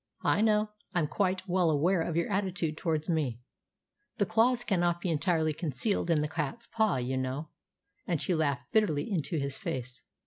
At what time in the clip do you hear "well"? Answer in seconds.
1.47-1.69